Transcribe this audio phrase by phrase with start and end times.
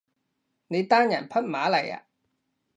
[0.67, 2.05] 你單人匹馬嚟呀？